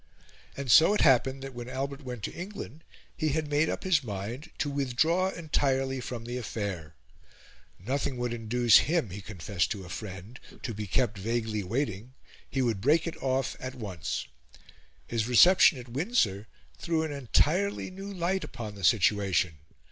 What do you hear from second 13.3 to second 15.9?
off at once. His reception at